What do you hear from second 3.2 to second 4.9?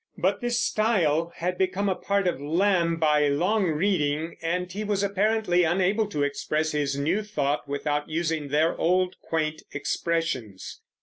long reading, and he